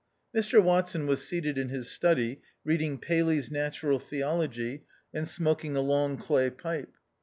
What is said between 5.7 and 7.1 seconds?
a long clay pipe.